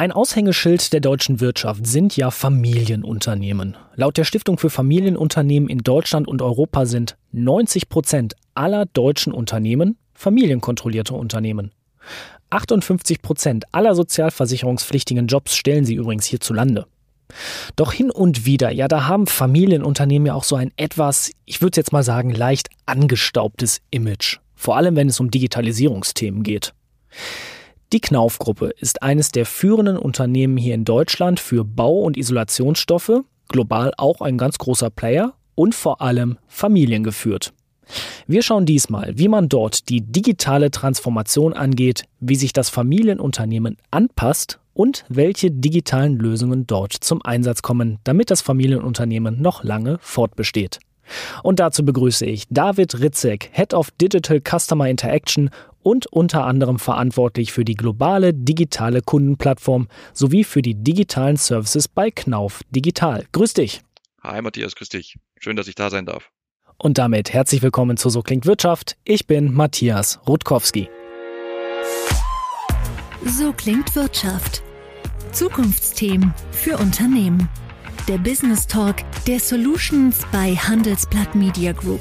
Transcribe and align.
Ein 0.00 0.12
Aushängeschild 0.12 0.94
der 0.94 1.00
deutschen 1.00 1.40
Wirtschaft 1.40 1.86
sind 1.86 2.16
ja 2.16 2.30
Familienunternehmen. 2.30 3.76
Laut 3.96 4.16
der 4.16 4.24
Stiftung 4.24 4.56
für 4.56 4.70
Familienunternehmen 4.70 5.68
in 5.68 5.80
Deutschland 5.80 6.26
und 6.26 6.40
Europa 6.40 6.86
sind 6.86 7.18
90 7.32 7.90
Prozent 7.90 8.34
aller 8.54 8.86
deutschen 8.86 9.30
Unternehmen 9.34 9.98
familienkontrollierte 10.14 11.12
Unternehmen. 11.12 11.72
58 12.48 13.20
Prozent 13.20 13.66
aller 13.72 13.94
sozialversicherungspflichtigen 13.94 15.26
Jobs 15.26 15.54
stellen 15.54 15.84
sie 15.84 15.96
übrigens 15.96 16.24
hierzulande. 16.24 16.86
Doch 17.76 17.92
hin 17.92 18.10
und 18.10 18.46
wieder, 18.46 18.70
ja, 18.70 18.88
da 18.88 19.06
haben 19.06 19.26
Familienunternehmen 19.26 20.24
ja 20.24 20.32
auch 20.32 20.44
so 20.44 20.56
ein 20.56 20.72
etwas, 20.78 21.30
ich 21.44 21.60
würde 21.60 21.76
jetzt 21.76 21.92
mal 21.92 22.04
sagen, 22.04 22.30
leicht 22.30 22.70
angestaubtes 22.86 23.82
Image. 23.90 24.38
Vor 24.54 24.78
allem, 24.78 24.96
wenn 24.96 25.08
es 25.08 25.20
um 25.20 25.30
Digitalisierungsthemen 25.30 26.42
geht. 26.42 26.72
Die 27.92 28.00
Knauf-Gruppe 28.00 28.70
ist 28.78 29.02
eines 29.02 29.32
der 29.32 29.44
führenden 29.44 29.96
Unternehmen 29.96 30.56
hier 30.56 30.74
in 30.74 30.84
Deutschland 30.84 31.40
für 31.40 31.64
Bau- 31.64 32.02
und 32.02 32.16
Isolationsstoffe, 32.16 33.22
global 33.48 33.92
auch 33.96 34.20
ein 34.20 34.38
ganz 34.38 34.58
großer 34.58 34.90
Player 34.90 35.34
und 35.56 35.74
vor 35.74 36.00
allem 36.00 36.38
familiengeführt. 36.46 37.52
Wir 38.28 38.42
schauen 38.42 38.64
diesmal, 38.64 39.18
wie 39.18 39.26
man 39.26 39.48
dort 39.48 39.88
die 39.88 40.02
digitale 40.02 40.70
Transformation 40.70 41.52
angeht, 41.52 42.04
wie 42.20 42.36
sich 42.36 42.52
das 42.52 42.68
Familienunternehmen 42.68 43.76
anpasst 43.90 44.60
und 44.72 45.04
welche 45.08 45.50
digitalen 45.50 46.16
Lösungen 46.16 46.68
dort 46.68 46.92
zum 46.92 47.20
Einsatz 47.24 47.60
kommen, 47.60 47.98
damit 48.04 48.30
das 48.30 48.40
Familienunternehmen 48.40 49.42
noch 49.42 49.64
lange 49.64 49.98
fortbesteht. 50.00 50.78
Und 51.42 51.60
dazu 51.60 51.84
begrüße 51.84 52.24
ich 52.24 52.46
David 52.50 53.00
Ritzek, 53.00 53.50
Head 53.52 53.74
of 53.74 53.90
Digital 53.90 54.40
Customer 54.40 54.88
Interaction 54.88 55.50
und 55.82 56.06
unter 56.06 56.44
anderem 56.44 56.78
verantwortlich 56.78 57.52
für 57.52 57.64
die 57.64 57.74
globale 57.74 58.34
digitale 58.34 59.02
Kundenplattform 59.02 59.88
sowie 60.12 60.44
für 60.44 60.62
die 60.62 60.74
digitalen 60.74 61.36
Services 61.36 61.88
bei 61.88 62.10
Knauf 62.10 62.62
Digital. 62.70 63.26
Grüß 63.32 63.54
dich. 63.54 63.82
Hi 64.22 64.42
Matthias, 64.42 64.74
grüß 64.76 64.90
dich. 64.90 65.16
Schön, 65.38 65.56
dass 65.56 65.68
ich 65.68 65.74
da 65.74 65.90
sein 65.90 66.06
darf. 66.06 66.30
Und 66.76 66.98
damit 66.98 67.32
herzlich 67.32 67.62
willkommen 67.62 67.96
zu 67.96 68.08
So 68.08 68.22
klingt 68.22 68.46
Wirtschaft. 68.46 68.96
Ich 69.04 69.26
bin 69.26 69.52
Matthias 69.52 70.20
Rutkowski. 70.26 70.88
So 73.24 73.52
klingt 73.52 73.94
Wirtschaft. 73.94 74.62
Zukunftsthemen 75.32 76.34
für 76.52 76.78
Unternehmen. 76.78 77.48
Der 78.08 78.18
Business 78.18 78.66
Talk 78.66 78.96
der 79.26 79.38
Solutions 79.38 80.20
bei 80.32 80.56
Handelsblatt 80.56 81.34
Media 81.34 81.72
Group 81.72 82.00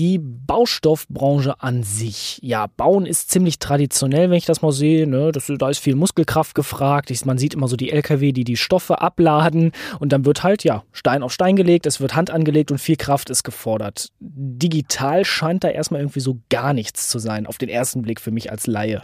die 0.00 0.18
Baustoffbranche 0.18 1.60
an 1.60 1.82
sich. 1.82 2.38
Ja, 2.42 2.68
Bauen 2.68 3.04
ist 3.04 3.30
ziemlich 3.30 3.58
traditionell, 3.58 4.30
wenn 4.30 4.38
ich 4.38 4.46
das 4.46 4.62
mal 4.62 4.72
sehe. 4.72 5.06
Ne? 5.06 5.30
Das, 5.30 5.52
da 5.58 5.68
ist 5.68 5.78
viel 5.78 5.94
Muskelkraft 5.94 6.54
gefragt. 6.54 7.10
Ich, 7.10 7.26
man 7.26 7.36
sieht 7.36 7.52
immer 7.52 7.68
so 7.68 7.76
die 7.76 7.90
LKW, 7.90 8.32
die 8.32 8.44
die 8.44 8.56
Stoffe 8.56 9.02
abladen 9.02 9.72
und 9.98 10.12
dann 10.12 10.24
wird 10.24 10.42
halt, 10.42 10.64
ja, 10.64 10.84
Stein 10.92 11.22
auf 11.22 11.34
Stein 11.34 11.54
gelegt, 11.54 11.84
es 11.84 12.00
wird 12.00 12.16
Hand 12.16 12.30
angelegt 12.30 12.70
und 12.70 12.78
viel 12.78 12.96
Kraft 12.96 13.28
ist 13.28 13.42
gefordert. 13.42 14.08
Digital 14.20 15.26
scheint 15.26 15.64
da 15.64 15.68
erstmal 15.68 16.00
irgendwie 16.00 16.20
so 16.20 16.38
gar 16.48 16.72
nichts 16.72 17.10
zu 17.10 17.18
sein, 17.18 17.46
auf 17.46 17.58
den 17.58 17.68
ersten 17.68 18.00
Blick 18.00 18.22
für 18.22 18.30
mich 18.30 18.50
als 18.50 18.66
Laie. 18.66 19.02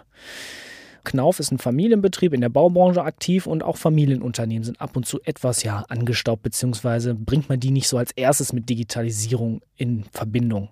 Knauf 1.06 1.40
ist 1.40 1.52
ein 1.52 1.58
Familienbetrieb 1.58 2.34
in 2.34 2.40
der 2.42 2.48
Baubranche 2.48 3.02
aktiv 3.02 3.46
und 3.46 3.62
auch 3.62 3.78
Familienunternehmen 3.78 4.64
sind 4.64 4.80
ab 4.80 4.96
und 4.96 5.06
zu 5.06 5.22
etwas 5.22 5.62
ja 5.62 5.84
angestaubt, 5.88 6.42
beziehungsweise 6.42 7.14
bringt 7.14 7.48
man 7.48 7.60
die 7.60 7.70
nicht 7.70 7.88
so 7.88 7.96
als 7.96 8.12
erstes 8.12 8.52
mit 8.52 8.68
Digitalisierung 8.68 9.62
in 9.76 10.04
Verbindung. 10.12 10.70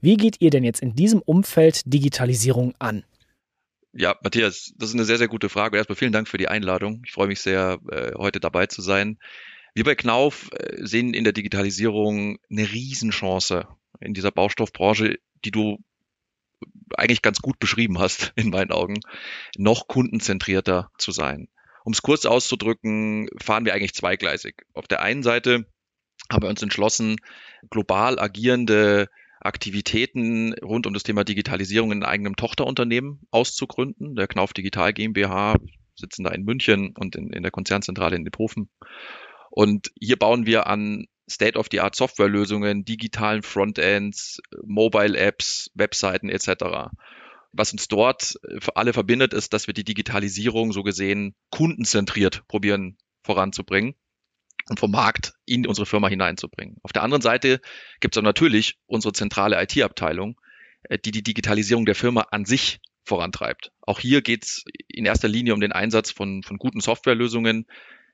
Wie 0.00 0.16
geht 0.16 0.40
ihr 0.40 0.50
denn 0.50 0.64
jetzt 0.64 0.82
in 0.82 0.94
diesem 0.94 1.22
Umfeld 1.22 1.82
Digitalisierung 1.86 2.74
an? 2.78 3.04
Ja, 3.92 4.16
Matthias, 4.22 4.74
das 4.76 4.90
ist 4.90 4.94
eine 4.94 5.04
sehr, 5.04 5.18
sehr 5.18 5.28
gute 5.28 5.48
Frage. 5.48 5.78
Erstmal 5.78 5.96
vielen 5.96 6.12
Dank 6.12 6.28
für 6.28 6.38
die 6.38 6.48
Einladung. 6.48 7.02
Ich 7.06 7.12
freue 7.12 7.28
mich 7.28 7.40
sehr, 7.40 7.78
äh, 7.90 8.12
heute 8.18 8.40
dabei 8.40 8.66
zu 8.66 8.82
sein. 8.82 9.18
Wir 9.74 9.84
bei 9.84 9.94
Knauf 9.94 10.50
äh, 10.52 10.84
sehen 10.84 11.14
in 11.14 11.24
der 11.24 11.32
Digitalisierung 11.32 12.38
eine 12.50 12.70
Riesenchance 12.70 13.66
in 14.00 14.12
dieser 14.12 14.32
Baustoffbranche, 14.32 15.18
die 15.44 15.50
du 15.50 15.78
eigentlich 16.96 17.22
ganz 17.22 17.40
gut 17.40 17.58
beschrieben 17.58 17.98
hast, 17.98 18.32
in 18.36 18.50
meinen 18.50 18.72
Augen, 18.72 19.00
noch 19.56 19.88
kundenzentrierter 19.88 20.90
zu 20.98 21.12
sein. 21.12 21.48
Um 21.84 21.92
es 21.92 22.02
kurz 22.02 22.26
auszudrücken, 22.26 23.28
fahren 23.40 23.64
wir 23.64 23.74
eigentlich 23.74 23.94
zweigleisig. 23.94 24.66
Auf 24.74 24.86
der 24.88 25.00
einen 25.00 25.22
Seite 25.22 25.66
haben 26.30 26.42
wir 26.42 26.50
uns 26.50 26.62
entschlossen, 26.62 27.16
global 27.70 28.18
agierende 28.18 29.08
Aktivitäten 29.40 30.52
rund 30.54 30.86
um 30.86 30.94
das 30.94 31.04
Thema 31.04 31.24
Digitalisierung 31.24 31.92
in 31.92 32.02
eigenem 32.02 32.36
Tochterunternehmen 32.36 33.20
auszugründen. 33.30 34.16
Der 34.16 34.26
Knauf 34.26 34.52
Digital 34.52 34.92
GmbH 34.92 35.56
sitzen 35.94 36.24
da 36.24 36.30
in 36.30 36.44
München 36.44 36.94
und 36.96 37.16
in, 37.16 37.32
in 37.32 37.42
der 37.42 37.52
Konzernzentrale 37.52 38.16
in 38.16 38.24
Liphofen. 38.24 38.68
Und 39.50 39.90
hier 39.98 40.16
bauen 40.16 40.46
wir 40.46 40.66
an 40.66 41.06
State-of-the-Art 41.28 41.94
Softwarelösungen, 41.94 42.84
digitalen 42.84 43.42
Frontends, 43.42 44.40
Mobile-Apps, 44.64 45.70
Webseiten 45.74 46.28
etc. 46.28 46.90
Was 47.52 47.72
uns 47.72 47.88
dort 47.88 48.38
für 48.60 48.76
alle 48.76 48.92
verbindet, 48.92 49.32
ist, 49.32 49.52
dass 49.52 49.66
wir 49.66 49.74
die 49.74 49.84
Digitalisierung 49.84 50.72
so 50.72 50.82
gesehen 50.82 51.34
kundenzentriert 51.50 52.46
probieren 52.48 52.98
voranzubringen 53.22 53.94
und 54.68 54.80
vom 54.80 54.90
Markt 54.90 55.34
in 55.44 55.66
unsere 55.66 55.86
Firma 55.86 56.08
hineinzubringen. 56.08 56.76
Auf 56.82 56.92
der 56.92 57.02
anderen 57.02 57.22
Seite 57.22 57.60
gibt 58.00 58.16
es 58.16 58.22
natürlich 58.22 58.78
unsere 58.86 59.12
zentrale 59.12 59.60
IT-Abteilung, 59.62 60.40
äh, 60.84 60.98
die 60.98 61.10
die 61.10 61.22
Digitalisierung 61.22 61.86
der 61.86 61.94
Firma 61.94 62.26
an 62.30 62.44
sich 62.44 62.80
vorantreibt. 63.04 63.72
Auch 63.80 64.00
hier 64.00 64.20
geht 64.22 64.44
es 64.44 64.64
in 64.88 65.06
erster 65.06 65.28
Linie 65.28 65.54
um 65.54 65.60
den 65.60 65.72
Einsatz 65.72 66.10
von, 66.10 66.42
von 66.42 66.58
guten 66.58 66.80
Softwarelösungen, 66.80 67.66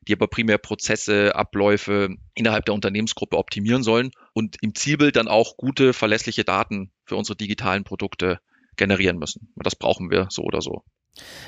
die 0.07 0.13
aber 0.15 0.29
primär 0.29 0.59
Prozesse, 0.59 1.35
Abläufe 1.35 2.09
innerhalb 2.35 2.67
der 2.67 2.75
Unternehmensgruppe 2.75 3.37
optimieren 3.37 3.83
sollen 3.83 4.11
und 4.33 4.57
im 4.63 4.75
Zielbild 4.75 5.17
dann 5.17 5.29
auch 5.29 5.57
gute, 5.57 5.93
verlässliche 5.93 6.45
Daten 6.45 6.91
für 7.05 7.17
unsere 7.17 7.37
digitalen 7.37 7.85
Produkte 7.85 8.41
generieren 8.77 9.19
müssen. 9.19 9.53
Das 9.57 9.77
brauchen 9.77 10.11
wir 10.11 10.27
so 10.31 10.43
oder 10.43 10.61
so. 10.61 10.83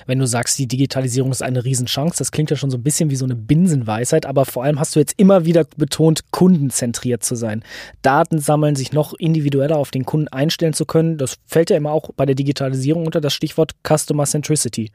Wenn 0.06 0.20
du 0.20 0.26
sagst, 0.26 0.58
die 0.58 0.68
Digitalisierung 0.68 1.32
ist 1.32 1.42
eine 1.42 1.64
Riesenchance, 1.64 2.18
das 2.18 2.30
klingt 2.30 2.50
ja 2.50 2.56
schon 2.56 2.70
so 2.70 2.76
ein 2.76 2.84
bisschen 2.84 3.10
wie 3.10 3.16
so 3.16 3.24
eine 3.24 3.34
Binsenweisheit, 3.34 4.24
aber 4.24 4.44
vor 4.44 4.62
allem 4.62 4.78
hast 4.78 4.94
du 4.94 5.00
jetzt 5.00 5.14
immer 5.16 5.44
wieder 5.44 5.66
betont, 5.76 6.30
kundenzentriert 6.30 7.24
zu 7.24 7.34
sein. 7.34 7.64
Daten 8.02 8.38
sammeln, 8.38 8.76
sich 8.76 8.92
noch 8.92 9.14
individueller 9.14 9.76
auf 9.76 9.90
den 9.90 10.04
Kunden 10.04 10.28
einstellen 10.28 10.72
zu 10.72 10.86
können, 10.86 11.18
das 11.18 11.38
fällt 11.46 11.70
ja 11.70 11.76
immer 11.76 11.90
auch 11.90 12.10
bei 12.16 12.26
der 12.26 12.36
Digitalisierung 12.36 13.06
unter 13.06 13.20
das 13.20 13.34
Stichwort 13.34 13.74
Customer 13.82 14.24
Centricity. 14.24 14.92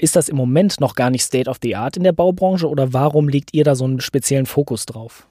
Ist 0.00 0.16
das 0.16 0.30
im 0.30 0.36
Moment 0.36 0.80
noch 0.80 0.94
gar 0.94 1.10
nicht 1.10 1.22
State 1.22 1.50
of 1.50 1.58
the 1.62 1.76
Art 1.76 1.98
in 1.98 2.04
der 2.04 2.12
Baubranche 2.12 2.66
oder 2.66 2.94
warum 2.94 3.28
legt 3.28 3.52
ihr 3.52 3.64
da 3.64 3.74
so 3.74 3.84
einen 3.84 4.00
speziellen 4.00 4.46
Fokus 4.46 4.86
drauf? 4.86 5.28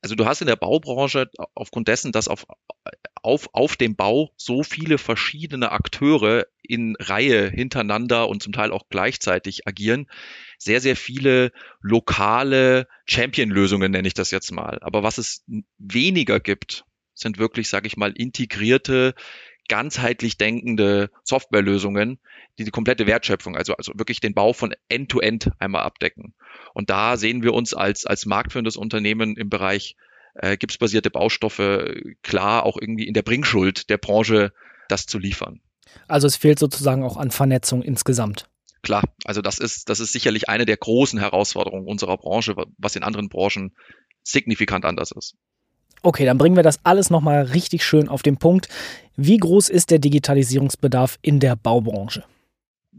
Also 0.00 0.14
du 0.14 0.26
hast 0.26 0.40
in 0.40 0.46
der 0.46 0.54
Baubranche 0.54 1.28
aufgrund 1.54 1.88
dessen, 1.88 2.12
dass 2.12 2.28
auf, 2.28 2.46
auf, 3.16 3.48
auf 3.52 3.76
dem 3.76 3.96
Bau 3.96 4.30
so 4.36 4.62
viele 4.62 4.96
verschiedene 4.96 5.72
Akteure 5.72 6.46
in 6.62 6.94
Reihe 7.00 7.50
hintereinander 7.50 8.28
und 8.28 8.44
zum 8.44 8.52
Teil 8.52 8.70
auch 8.70 8.84
gleichzeitig 8.90 9.66
agieren, 9.66 10.06
sehr, 10.56 10.80
sehr 10.80 10.94
viele 10.94 11.50
lokale 11.82 12.86
Champion-Lösungen, 13.06 13.90
nenne 13.90 14.06
ich 14.06 14.14
das 14.14 14.30
jetzt 14.30 14.52
mal. 14.52 14.78
Aber 14.82 15.02
was 15.02 15.18
es 15.18 15.44
weniger 15.78 16.38
gibt, 16.38 16.84
sind 17.12 17.38
wirklich, 17.38 17.68
sage 17.68 17.88
ich 17.88 17.96
mal, 17.96 18.12
integrierte, 18.12 19.14
ganzheitlich 19.70 20.36
denkende 20.36 21.10
Softwarelösungen, 21.22 22.18
die 22.58 22.64
die 22.64 22.72
komplette 22.72 23.06
Wertschöpfung, 23.06 23.56
also, 23.56 23.74
also 23.74 23.92
wirklich 23.94 24.20
den 24.20 24.34
Bau 24.34 24.52
von 24.52 24.74
End-to-End 24.88 25.46
-End 25.46 25.52
einmal 25.60 25.82
abdecken. 25.82 26.34
Und 26.74 26.90
da 26.90 27.16
sehen 27.16 27.42
wir 27.44 27.54
uns 27.54 27.72
als, 27.72 28.04
als 28.04 28.26
marktführendes 28.26 28.76
Unternehmen 28.76 29.36
im 29.36 29.48
Bereich 29.48 29.96
äh, 30.34 30.56
gipsbasierte 30.56 31.10
Baustoffe 31.10 31.86
klar 32.22 32.64
auch 32.66 32.76
irgendwie 32.78 33.06
in 33.06 33.14
der 33.14 33.22
Bringschuld 33.22 33.88
der 33.90 33.98
Branche, 33.98 34.52
das 34.88 35.06
zu 35.06 35.18
liefern. 35.18 35.60
Also 36.08 36.26
es 36.26 36.36
fehlt 36.36 36.58
sozusagen 36.58 37.04
auch 37.04 37.16
an 37.16 37.30
Vernetzung 37.30 37.82
insgesamt. 37.82 38.48
Klar, 38.82 39.04
also 39.24 39.40
das 39.40 39.58
ist, 39.58 39.88
das 39.88 40.00
ist 40.00 40.12
sicherlich 40.12 40.48
eine 40.48 40.66
der 40.66 40.78
großen 40.78 41.18
Herausforderungen 41.18 41.86
unserer 41.86 42.16
Branche, 42.16 42.56
was 42.76 42.96
in 42.96 43.04
anderen 43.04 43.28
Branchen 43.28 43.72
signifikant 44.24 44.84
anders 44.84 45.12
ist. 45.12 45.36
Okay, 46.02 46.24
dann 46.24 46.38
bringen 46.38 46.56
wir 46.56 46.62
das 46.62 46.80
alles 46.84 47.10
nochmal 47.10 47.42
richtig 47.42 47.84
schön 47.84 48.08
auf 48.08 48.22
den 48.22 48.36
Punkt. 48.36 48.68
Wie 49.16 49.36
groß 49.36 49.68
ist 49.68 49.90
der 49.90 49.98
Digitalisierungsbedarf 49.98 51.18
in 51.22 51.40
der 51.40 51.56
Baubranche? 51.56 52.24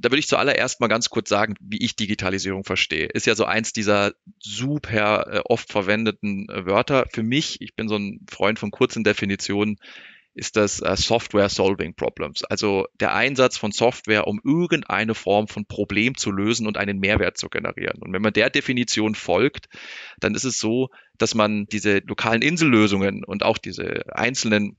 da 0.02 0.10
würde 0.10 0.20
ich 0.20 0.28
zuallererst 0.28 0.80
mal 0.80 0.88
ganz 0.88 1.10
kurz 1.10 1.30
sagen, 1.30 1.56
wie 1.60 1.84
ich 1.84 1.96
Digitalisierung 1.96 2.64
verstehe. 2.64 3.06
Ist 3.06 3.28
ja 3.28 3.36
so 3.36 3.46
eins 3.46 3.72
dieser 3.72 4.14
super 4.40 5.28
äh, 5.32 5.42
oft 5.46 5.72
verwendeten 5.72 6.50
äh, 6.50 6.66
Wörter. 6.66 7.06
Für 7.12 7.24
mich, 7.24 7.62
ich 7.62 7.76
bin 7.76 7.88
so 7.88 7.98
ein 7.98 8.26
Freund 8.30 8.58
von 8.58 8.72
kurzen 8.72 9.04
Definitionen, 9.04 9.78
ist 10.34 10.56
das 10.56 10.82
äh, 10.82 10.96
Software 10.96 11.50
Solving 11.50 11.96
Problems. 11.96 12.44
Also 12.44 12.88
der 13.00 13.14
Einsatz 13.14 13.58
von 13.58 13.72
Software, 13.72 14.28
um 14.28 14.40
irgendeine 14.44 15.14
Form 15.14 15.48
von 15.48 15.66
Problem 15.66 16.16
zu 16.16 16.32
lösen 16.32 16.68
und 16.68 16.78
einen 16.78 17.00
Mehrwert 17.00 17.38
zu 17.38 17.50
generieren. 17.50 18.02
Und 18.02 18.14
wenn 18.14 18.22
man 18.22 18.34
der 18.34 18.50
Definition 18.50 19.16
folgt, 19.16 19.68
dann 20.20 20.36
ist 20.36 20.46
es 20.46 20.58
so, 20.58 20.90
dass 21.18 21.36
man 21.36 21.66
diese 21.66 22.00
lokalen 22.00 22.42
Insellösungen 22.42 23.24
und 23.26 23.44
auch 23.44 23.58
diese 23.58 24.04
einzelnen 24.16 24.78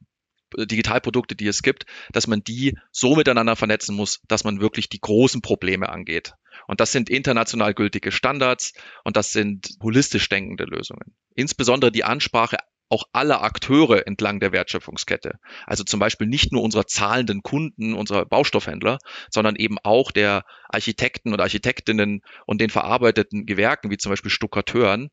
Digitalprodukte, 0.56 1.34
die 1.34 1.46
es 1.46 1.62
gibt, 1.62 1.86
dass 2.12 2.26
man 2.26 2.44
die 2.44 2.76
so 2.90 3.16
miteinander 3.16 3.56
vernetzen 3.56 3.96
muss, 3.96 4.20
dass 4.28 4.44
man 4.44 4.60
wirklich 4.60 4.88
die 4.88 5.00
großen 5.00 5.40
Probleme 5.40 5.88
angeht. 5.88 6.34
Und 6.66 6.80
das 6.80 6.92
sind 6.92 7.10
international 7.10 7.74
gültige 7.74 8.12
Standards 8.12 8.72
und 9.04 9.16
das 9.16 9.32
sind 9.32 9.70
holistisch 9.82 10.28
denkende 10.28 10.64
Lösungen. 10.64 11.14
Insbesondere 11.34 11.90
die 11.90 12.04
Ansprache 12.04 12.58
auch 12.92 13.04
aller 13.12 13.42
Akteure 13.42 14.06
entlang 14.06 14.38
der 14.38 14.52
Wertschöpfungskette. 14.52 15.38
Also 15.66 15.82
zum 15.82 15.98
Beispiel 15.98 16.26
nicht 16.26 16.52
nur 16.52 16.62
unserer 16.62 16.86
zahlenden 16.86 17.42
Kunden, 17.42 17.94
unserer 17.94 18.26
Baustoffhändler, 18.26 18.98
sondern 19.30 19.56
eben 19.56 19.78
auch 19.82 20.10
der 20.10 20.44
Architekten 20.68 21.32
und 21.32 21.40
Architektinnen 21.40 22.20
und 22.44 22.60
den 22.60 22.68
verarbeiteten 22.68 23.46
Gewerken, 23.46 23.90
wie 23.90 23.96
zum 23.96 24.10
Beispiel 24.10 24.30
Stuckateuren, 24.30 25.08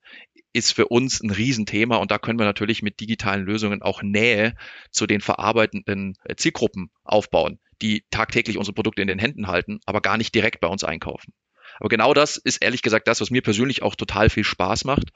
ist 0.51 0.73
für 0.73 0.87
uns 0.89 1.21
ein 1.21 1.31
Riesenthema 1.31 1.95
und 1.95 2.11
da 2.11 2.17
können 2.17 2.37
wir 2.39 2.45
natürlich 2.45 2.81
mit 2.81 2.99
digitalen 2.99 3.45
Lösungen 3.45 3.81
auch 3.81 4.01
Nähe 4.01 4.55
zu 4.91 5.07
den 5.07 5.21
verarbeitenden 5.21 6.15
Zielgruppen 6.35 6.91
aufbauen, 7.03 7.59
die 7.81 8.03
tagtäglich 8.09 8.57
unsere 8.57 8.73
Produkte 8.73 9.01
in 9.01 9.07
den 9.07 9.19
Händen 9.19 9.47
halten, 9.47 9.79
aber 9.85 10.01
gar 10.01 10.17
nicht 10.17 10.35
direkt 10.35 10.59
bei 10.59 10.67
uns 10.67 10.83
einkaufen. 10.83 11.33
Aber 11.79 11.87
genau 11.87 12.13
das 12.13 12.35
ist 12.35 12.61
ehrlich 12.61 12.81
gesagt 12.81 13.07
das, 13.07 13.21
was 13.21 13.29
mir 13.29 13.41
persönlich 13.41 13.83
auch 13.83 13.95
total 13.95 14.29
viel 14.29 14.43
Spaß 14.43 14.83
macht, 14.83 15.11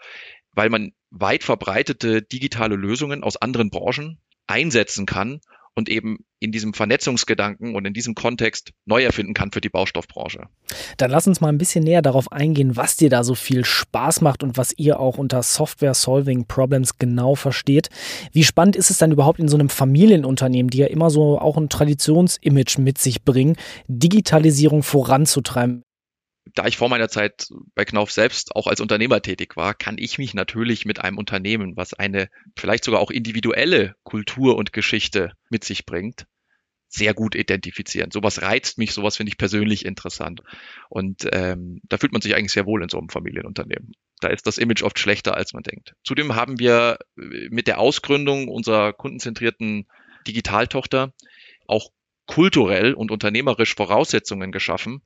weil 0.53 0.69
man 0.69 0.91
weit 1.11 1.43
verbreitete 1.43 2.21
digitale 2.21 2.75
Lösungen 2.75 3.23
aus 3.23 3.37
anderen 3.37 3.69
Branchen 3.69 4.19
einsetzen 4.47 5.05
kann 5.05 5.39
und 5.75 5.89
eben 5.89 6.19
in 6.39 6.51
diesem 6.51 6.73
Vernetzungsgedanken 6.73 7.75
und 7.75 7.85
in 7.85 7.93
diesem 7.93 8.15
Kontext 8.15 8.71
neu 8.85 9.03
erfinden 9.03 9.33
kann 9.33 9.51
für 9.51 9.61
die 9.61 9.69
Baustoffbranche. 9.69 10.47
Dann 10.97 11.09
lass 11.09 11.27
uns 11.27 11.41
mal 11.41 11.47
ein 11.47 11.57
bisschen 11.57 11.83
näher 11.83 12.01
darauf 12.01 12.31
eingehen, 12.31 12.75
was 12.75 12.97
dir 12.97 13.09
da 13.09 13.23
so 13.23 13.33
viel 13.33 13.65
Spaß 13.65 14.21
macht 14.21 14.43
und 14.43 14.57
was 14.57 14.73
ihr 14.77 14.99
auch 14.99 15.17
unter 15.17 15.41
Software 15.41 15.93
Solving 15.93 16.45
Problems 16.45 16.97
genau 16.99 17.35
versteht. 17.35 17.89
Wie 18.31 18.43
spannend 18.43 18.75
ist 18.75 18.91
es 18.91 18.97
dann 18.97 19.11
überhaupt 19.11 19.39
in 19.39 19.47
so 19.47 19.57
einem 19.57 19.69
Familienunternehmen, 19.69 20.69
die 20.69 20.79
ja 20.79 20.87
immer 20.87 21.09
so 21.09 21.39
auch 21.39 21.57
ein 21.57 21.69
Traditionsimage 21.69 22.79
mit 22.79 22.97
sich 22.97 23.23
bringen, 23.23 23.55
Digitalisierung 23.87 24.83
voranzutreiben? 24.83 25.83
Da 26.55 26.67
ich 26.67 26.77
vor 26.77 26.89
meiner 26.89 27.09
Zeit 27.09 27.47
bei 27.73 27.85
Knauf 27.85 28.11
selbst 28.11 28.55
auch 28.55 28.67
als 28.67 28.79
Unternehmer 28.79 29.21
tätig 29.21 29.55
war, 29.55 29.73
kann 29.73 29.97
ich 29.97 30.17
mich 30.17 30.33
natürlich 30.33 30.85
mit 30.85 30.99
einem 30.99 31.17
Unternehmen, 31.17 31.75
was 31.75 31.93
eine 31.93 32.29
vielleicht 32.55 32.83
sogar 32.83 33.01
auch 33.01 33.11
individuelle 33.11 33.95
Kultur 34.03 34.55
und 34.55 34.73
Geschichte 34.73 35.31
mit 35.49 35.63
sich 35.63 35.85
bringt, 35.85 36.27
sehr 36.87 37.15
gut 37.15 37.33
identifizieren. 37.33 38.11
Sowas 38.11 38.43
reizt 38.43 38.77
mich, 38.77 38.93
sowas 38.93 39.17
finde 39.17 39.31
ich 39.31 39.37
persönlich 39.37 39.83
interessant. 39.83 40.41
Und 40.89 41.27
ähm, 41.31 41.81
da 41.89 41.97
fühlt 41.97 42.13
man 42.13 42.21
sich 42.21 42.35
eigentlich 42.35 42.53
sehr 42.53 42.67
wohl 42.67 42.83
in 42.83 42.89
so 42.89 42.99
einem 42.99 43.09
Familienunternehmen. 43.09 43.93
Da 44.21 44.27
ist 44.27 44.45
das 44.45 44.59
Image 44.59 44.83
oft 44.83 44.99
schlechter, 44.99 45.35
als 45.35 45.53
man 45.53 45.63
denkt. 45.63 45.95
Zudem 46.03 46.35
haben 46.35 46.59
wir 46.59 46.99
mit 47.15 47.65
der 47.65 47.79
Ausgründung 47.79 48.47
unserer 48.47 48.93
kundenzentrierten 48.93 49.87
Digitaltochter 50.27 51.13
auch 51.65 51.89
kulturell 52.27 52.93
und 52.93 53.09
unternehmerisch 53.09 53.75
Voraussetzungen 53.75 54.51
geschaffen, 54.51 55.01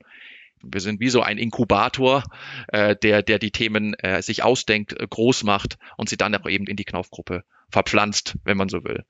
wir 0.62 0.80
sind 0.80 1.00
wie 1.00 1.10
so 1.10 1.22
ein 1.22 1.38
Inkubator, 1.38 2.22
äh, 2.68 2.96
der, 2.96 3.22
der 3.22 3.38
die 3.38 3.50
Themen 3.50 3.94
äh, 3.94 4.22
sich 4.22 4.42
ausdenkt, 4.42 4.92
äh, 4.98 5.06
groß 5.08 5.44
macht 5.44 5.78
und 5.96 6.08
sie 6.08 6.16
dann 6.16 6.34
auch 6.34 6.48
eben 6.48 6.66
in 6.66 6.76
die 6.76 6.84
Knaufgruppe 6.84 7.44
verpflanzt, 7.70 8.36
wenn 8.44 8.56
man 8.56 8.68
so 8.68 8.84
will. 8.84 9.04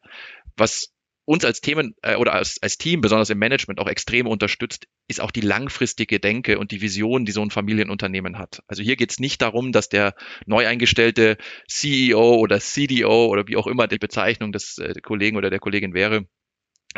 Was 0.56 0.92
uns 1.28 1.44
als 1.44 1.60
Themen 1.60 1.94
äh, 2.00 2.16
oder 2.16 2.32
als, 2.32 2.56
als 2.62 2.78
Team, 2.78 3.02
besonders 3.02 3.28
im 3.28 3.38
Management, 3.38 3.80
auch 3.80 3.86
extrem 3.86 4.26
unterstützt, 4.26 4.86
ist 5.08 5.20
auch 5.20 5.30
die 5.30 5.42
langfristige 5.42 6.20
Denke 6.20 6.58
und 6.58 6.70
die 6.70 6.80
Vision, 6.80 7.26
die 7.26 7.32
so 7.32 7.42
ein 7.42 7.50
Familienunternehmen 7.50 8.38
hat. 8.38 8.62
Also 8.66 8.82
hier 8.82 8.96
geht 8.96 9.10
es 9.10 9.20
nicht 9.20 9.42
darum, 9.42 9.70
dass 9.70 9.90
der 9.90 10.14
neu 10.46 10.66
eingestellte 10.66 11.36
CEO 11.68 12.36
oder 12.36 12.60
CDO 12.60 13.26
oder 13.26 13.46
wie 13.46 13.58
auch 13.58 13.66
immer 13.66 13.86
die 13.86 13.98
Bezeichnung 13.98 14.52
des 14.52 14.78
äh, 14.78 14.94
Kollegen 15.02 15.36
oder 15.36 15.50
der 15.50 15.58
Kollegin 15.58 15.92
wäre, 15.92 16.24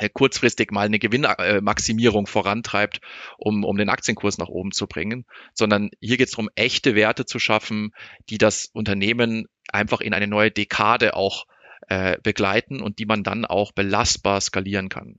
kurzfristig 0.08 0.70
mal 0.70 0.86
eine 0.86 0.98
Gewinnmaximierung 0.98 2.26
vorantreibt, 2.26 3.00
um, 3.38 3.64
um 3.64 3.76
den 3.76 3.88
Aktienkurs 3.88 4.38
nach 4.38 4.48
oben 4.48 4.72
zu 4.72 4.86
bringen, 4.86 5.26
sondern 5.54 5.90
hier 6.00 6.16
geht 6.16 6.28
es 6.28 6.32
darum, 6.32 6.48
echte 6.54 6.94
Werte 6.94 7.26
zu 7.26 7.38
schaffen, 7.38 7.90
die 8.28 8.38
das 8.38 8.70
Unternehmen 8.72 9.46
einfach 9.70 10.00
in 10.00 10.14
eine 10.14 10.26
neue 10.26 10.50
Dekade 10.50 11.14
auch 11.14 11.44
äh, 11.88 12.18
begleiten 12.22 12.80
und 12.80 12.98
die 12.98 13.06
man 13.06 13.22
dann 13.22 13.44
auch 13.44 13.72
belastbar 13.72 14.40
skalieren 14.40 14.88
kann. 14.88 15.16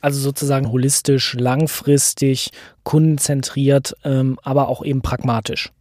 Also 0.00 0.20
sozusagen 0.20 0.70
holistisch, 0.70 1.34
langfristig, 1.34 2.50
kundenzentriert, 2.84 3.94
ähm, 4.04 4.38
aber 4.42 4.68
auch 4.68 4.84
eben 4.84 5.02
pragmatisch. 5.02 5.72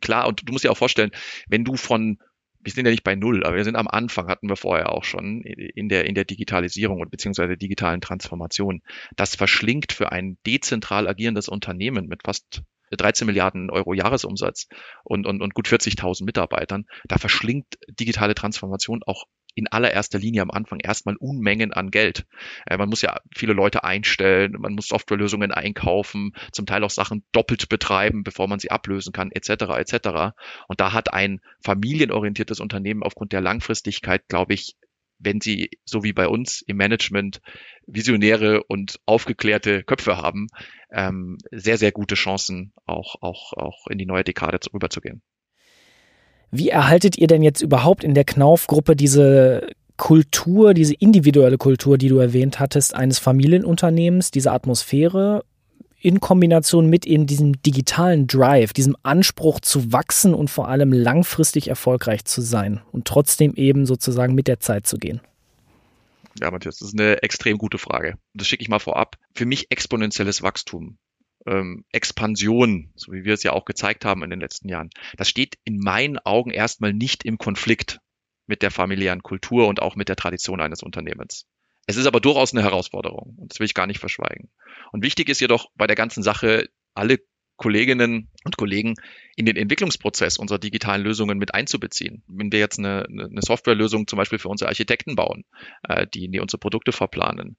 Klar, 0.00 0.28
und 0.28 0.48
du 0.48 0.52
musst 0.52 0.64
dir 0.64 0.70
auch 0.70 0.78
vorstellen, 0.78 1.10
wenn 1.48 1.64
du 1.64 1.76
von 1.76 2.18
wir 2.64 2.72
sind 2.72 2.86
ja 2.86 2.90
nicht 2.90 3.04
bei 3.04 3.14
Null, 3.14 3.44
aber 3.44 3.56
wir 3.56 3.64
sind 3.64 3.76
am 3.76 3.88
Anfang, 3.88 4.28
hatten 4.28 4.48
wir 4.48 4.56
vorher 4.56 4.92
auch 4.92 5.04
schon 5.04 5.42
in 5.42 5.88
der, 5.88 6.06
in 6.06 6.14
der 6.14 6.24
Digitalisierung 6.24 7.00
und 7.00 7.10
beziehungsweise 7.10 7.56
digitalen 7.56 8.00
Transformation. 8.00 8.82
Das 9.16 9.36
verschlingt 9.36 9.92
für 9.92 10.12
ein 10.12 10.38
dezentral 10.46 11.06
agierendes 11.06 11.48
Unternehmen 11.48 12.06
mit 12.06 12.22
fast 12.24 12.62
13 12.90 13.26
Milliarden 13.26 13.70
Euro 13.70 13.92
Jahresumsatz 13.92 14.68
und, 15.02 15.26
und, 15.26 15.42
und 15.42 15.54
gut 15.54 15.68
40.000 15.68 16.24
Mitarbeitern. 16.24 16.86
Da 17.06 17.18
verschlingt 17.18 17.66
digitale 17.88 18.34
Transformation 18.34 19.02
auch 19.04 19.24
in 19.54 19.68
allererster 19.68 20.18
Linie 20.18 20.42
am 20.42 20.50
Anfang 20.50 20.80
erstmal 20.80 21.16
Unmengen 21.16 21.72
an 21.72 21.90
Geld. 21.90 22.26
Äh, 22.66 22.76
man 22.76 22.88
muss 22.88 23.02
ja 23.02 23.18
viele 23.34 23.52
Leute 23.52 23.84
einstellen, 23.84 24.56
man 24.58 24.74
muss 24.74 24.88
Softwarelösungen 24.88 25.52
einkaufen, 25.52 26.32
zum 26.52 26.66
Teil 26.66 26.84
auch 26.84 26.90
Sachen 26.90 27.24
doppelt 27.32 27.68
betreiben, 27.68 28.24
bevor 28.24 28.48
man 28.48 28.58
sie 28.58 28.70
ablösen 28.70 29.12
kann, 29.12 29.30
etc. 29.30 29.50
etc. 29.78 30.34
Und 30.68 30.80
da 30.80 30.92
hat 30.92 31.12
ein 31.12 31.40
familienorientiertes 31.62 32.60
Unternehmen 32.60 33.02
aufgrund 33.02 33.32
der 33.32 33.40
Langfristigkeit, 33.40 34.28
glaube 34.28 34.54
ich, 34.54 34.76
wenn 35.18 35.40
sie 35.40 35.70
so 35.84 36.02
wie 36.02 36.12
bei 36.12 36.28
uns 36.28 36.62
im 36.62 36.76
Management 36.76 37.40
visionäre 37.86 38.64
und 38.64 39.00
aufgeklärte 39.06 39.82
Köpfe 39.84 40.16
haben, 40.16 40.48
ähm, 40.90 41.38
sehr, 41.50 41.78
sehr 41.78 41.92
gute 41.92 42.14
Chancen, 42.14 42.72
auch, 42.84 43.16
auch, 43.20 43.52
auch 43.52 43.86
in 43.88 43.98
die 43.98 44.06
neue 44.06 44.24
Dekade 44.24 44.58
rüberzugehen. 44.72 45.22
Wie 46.56 46.68
erhaltet 46.68 47.18
ihr 47.18 47.26
denn 47.26 47.42
jetzt 47.42 47.62
überhaupt 47.62 48.04
in 48.04 48.14
der 48.14 48.22
Knauf-Gruppe 48.22 48.94
diese 48.94 49.66
Kultur, 49.96 50.72
diese 50.72 50.94
individuelle 50.94 51.58
Kultur, 51.58 51.98
die 51.98 52.06
du 52.06 52.18
erwähnt 52.18 52.60
hattest, 52.60 52.94
eines 52.94 53.18
Familienunternehmens, 53.18 54.30
diese 54.30 54.52
Atmosphäre 54.52 55.44
in 55.98 56.20
Kombination 56.20 56.88
mit 56.88 57.06
eben 57.06 57.26
diesem 57.26 57.60
digitalen 57.62 58.28
Drive, 58.28 58.72
diesem 58.72 58.96
Anspruch 59.02 59.58
zu 59.58 59.92
wachsen 59.92 60.32
und 60.32 60.48
vor 60.48 60.68
allem 60.68 60.92
langfristig 60.92 61.66
erfolgreich 61.66 62.24
zu 62.24 62.40
sein 62.40 62.80
und 62.92 63.04
trotzdem 63.08 63.54
eben 63.56 63.84
sozusagen 63.84 64.36
mit 64.36 64.46
der 64.46 64.60
Zeit 64.60 64.86
zu 64.86 64.98
gehen? 64.98 65.20
Ja, 66.40 66.52
Matthias, 66.52 66.78
das 66.78 66.90
ist 66.90 67.00
eine 67.00 67.20
extrem 67.24 67.58
gute 67.58 67.78
Frage. 67.78 68.14
Das 68.32 68.46
schicke 68.46 68.62
ich 68.62 68.68
mal 68.68 68.78
vorab. 68.78 69.16
Für 69.34 69.44
mich 69.44 69.72
exponentielles 69.72 70.42
Wachstum 70.42 70.98
ähm, 71.46 71.84
Expansion, 71.92 72.92
so 72.94 73.12
wie 73.12 73.24
wir 73.24 73.34
es 73.34 73.42
ja 73.42 73.52
auch 73.52 73.64
gezeigt 73.64 74.04
haben 74.04 74.22
in 74.22 74.30
den 74.30 74.40
letzten 74.40 74.68
Jahren, 74.68 74.90
das 75.16 75.28
steht 75.28 75.58
in 75.64 75.78
meinen 75.78 76.18
Augen 76.18 76.50
erstmal 76.50 76.92
nicht 76.92 77.24
im 77.24 77.38
Konflikt 77.38 78.00
mit 78.46 78.62
der 78.62 78.70
familiären 78.70 79.22
Kultur 79.22 79.66
und 79.66 79.80
auch 79.80 79.96
mit 79.96 80.08
der 80.08 80.16
Tradition 80.16 80.60
eines 80.60 80.82
Unternehmens. 80.82 81.46
Es 81.86 81.96
ist 81.96 82.06
aber 82.06 82.20
durchaus 82.20 82.52
eine 82.52 82.62
Herausforderung 82.62 83.36
und 83.38 83.52
das 83.52 83.58
will 83.58 83.66
ich 83.66 83.74
gar 83.74 83.86
nicht 83.86 84.00
verschweigen. 84.00 84.50
Und 84.92 85.02
wichtig 85.02 85.28
ist 85.28 85.40
jedoch 85.40 85.70
bei 85.74 85.86
der 85.86 85.96
ganzen 85.96 86.22
Sache, 86.22 86.68
alle 86.94 87.18
Kolleginnen 87.56 88.28
und 88.44 88.56
Kollegen 88.56 88.94
in 89.36 89.46
den 89.46 89.56
Entwicklungsprozess 89.56 90.38
unserer 90.38 90.58
digitalen 90.58 91.02
Lösungen 91.02 91.38
mit 91.38 91.54
einzubeziehen. 91.54 92.22
Wenn 92.26 92.50
wir 92.50 92.58
jetzt 92.58 92.78
eine, 92.78 93.06
eine 93.08 93.40
Softwarelösung 93.42 94.06
zum 94.06 94.16
Beispiel 94.16 94.38
für 94.38 94.48
unsere 94.48 94.68
Architekten 94.68 95.14
bauen, 95.14 95.44
äh, 95.88 96.06
die, 96.12 96.28
die 96.28 96.40
unsere 96.40 96.58
Produkte 96.58 96.92
verplanen, 96.92 97.56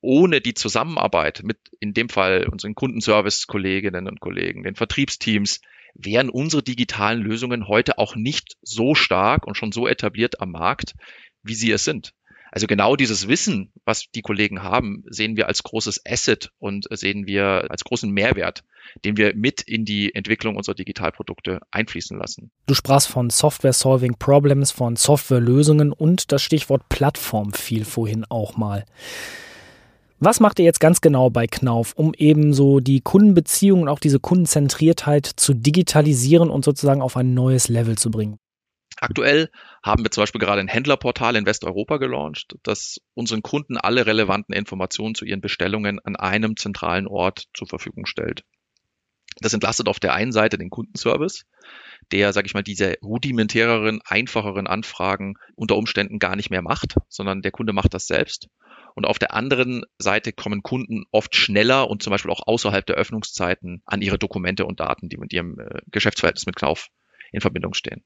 ohne 0.00 0.40
die 0.40 0.54
Zusammenarbeit 0.54 1.42
mit 1.44 1.58
in 1.80 1.94
dem 1.94 2.08
Fall 2.08 2.48
unseren 2.50 2.74
Kundenservice-Kolleginnen 2.74 4.08
und 4.08 4.20
Kollegen, 4.20 4.62
den 4.62 4.76
Vertriebsteams, 4.76 5.60
wären 5.94 6.30
unsere 6.30 6.62
digitalen 6.62 7.22
Lösungen 7.22 7.68
heute 7.68 7.98
auch 7.98 8.16
nicht 8.16 8.56
so 8.62 8.94
stark 8.94 9.46
und 9.46 9.56
schon 9.56 9.72
so 9.72 9.86
etabliert 9.86 10.40
am 10.40 10.50
Markt, 10.50 10.94
wie 11.42 11.54
sie 11.54 11.70
es 11.70 11.84
sind. 11.84 12.12
Also 12.54 12.68
genau 12.68 12.94
dieses 12.94 13.26
Wissen, 13.26 13.72
was 13.84 14.04
die 14.14 14.22
Kollegen 14.22 14.62
haben, 14.62 15.02
sehen 15.08 15.36
wir 15.36 15.48
als 15.48 15.64
großes 15.64 16.02
Asset 16.06 16.52
und 16.60 16.86
sehen 16.88 17.26
wir 17.26 17.68
als 17.68 17.82
großen 17.82 18.08
Mehrwert, 18.08 18.62
den 19.04 19.16
wir 19.16 19.34
mit 19.34 19.60
in 19.62 19.84
die 19.84 20.14
Entwicklung 20.14 20.54
unserer 20.54 20.76
Digitalprodukte 20.76 21.58
einfließen 21.72 22.16
lassen. 22.16 22.52
Du 22.66 22.74
sprachst 22.74 23.08
von 23.08 23.28
Software 23.30 23.72
Solving 23.72 24.14
Problems, 24.20 24.70
von 24.70 24.94
Softwarelösungen 24.94 25.90
und 25.90 26.30
das 26.30 26.42
Stichwort 26.42 26.88
Plattform 26.88 27.52
fiel 27.52 27.84
vorhin 27.84 28.24
auch 28.28 28.56
mal. 28.56 28.84
Was 30.20 30.38
macht 30.38 30.60
ihr 30.60 30.64
jetzt 30.64 30.78
ganz 30.78 31.00
genau 31.00 31.30
bei 31.30 31.48
Knauf, 31.48 31.94
um 31.96 32.14
eben 32.14 32.54
so 32.54 32.78
die 32.78 33.00
Kundenbeziehungen 33.00 33.82
und 33.82 33.88
auch 33.88 33.98
diese 33.98 34.20
Kundenzentriertheit 34.20 35.26
zu 35.26 35.54
digitalisieren 35.54 36.50
und 36.50 36.64
sozusagen 36.64 37.02
auf 37.02 37.16
ein 37.16 37.34
neues 37.34 37.66
Level 37.66 37.98
zu 37.98 38.12
bringen? 38.12 38.38
Aktuell 39.00 39.50
haben 39.82 40.04
wir 40.04 40.10
zum 40.10 40.22
Beispiel 40.22 40.40
gerade 40.40 40.60
ein 40.60 40.68
Händlerportal 40.68 41.36
in 41.36 41.46
Westeuropa 41.46 41.96
gelauncht, 41.96 42.56
das 42.62 43.00
unseren 43.14 43.42
Kunden 43.42 43.76
alle 43.76 44.06
relevanten 44.06 44.54
Informationen 44.54 45.14
zu 45.14 45.24
ihren 45.24 45.40
Bestellungen 45.40 45.98
an 46.04 46.16
einem 46.16 46.56
zentralen 46.56 47.06
Ort 47.06 47.46
zur 47.54 47.68
Verfügung 47.68 48.06
stellt. 48.06 48.44
Das 49.40 49.52
entlastet 49.52 49.88
auf 49.88 49.98
der 49.98 50.14
einen 50.14 50.30
Seite 50.30 50.58
den 50.58 50.70
Kundenservice, 50.70 51.44
der, 52.12 52.32
sage 52.32 52.46
ich 52.46 52.54
mal, 52.54 52.62
diese 52.62 52.96
rudimentäreren, 53.02 54.00
einfacheren 54.04 54.68
Anfragen 54.68 55.34
unter 55.56 55.76
Umständen 55.76 56.20
gar 56.20 56.36
nicht 56.36 56.50
mehr 56.50 56.62
macht, 56.62 56.96
sondern 57.08 57.42
der 57.42 57.50
Kunde 57.50 57.72
macht 57.72 57.94
das 57.94 58.06
selbst. 58.06 58.48
Und 58.94 59.06
auf 59.06 59.18
der 59.18 59.34
anderen 59.34 59.82
Seite 59.98 60.32
kommen 60.32 60.62
Kunden 60.62 61.04
oft 61.10 61.34
schneller 61.34 61.90
und 61.90 62.02
zum 62.02 62.12
Beispiel 62.12 62.30
auch 62.30 62.46
außerhalb 62.46 62.86
der 62.86 62.94
Öffnungszeiten 62.94 63.82
an 63.86 64.02
ihre 64.02 64.18
Dokumente 64.18 64.66
und 64.66 64.78
Daten, 64.78 65.08
die 65.08 65.16
mit 65.16 65.32
ihrem 65.32 65.58
äh, 65.58 65.80
Geschäftsverhältnis 65.90 66.46
mit 66.46 66.54
Knauf 66.54 66.90
in 67.32 67.40
Verbindung 67.40 67.74
stehen. 67.74 68.04